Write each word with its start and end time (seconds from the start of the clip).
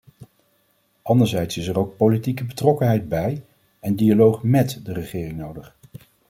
Anderzijds 1.01 1.57
is 1.57 1.67
er 1.67 1.77
ook 1.79 1.97
politieke 1.97 2.45
betrokkenheid 2.45 3.09
bij 3.09 3.43
en 3.79 3.95
dialoog 3.95 4.43
met 4.43 4.79
de 4.85 4.93
regering 4.93 5.37
nodig. 5.37 5.75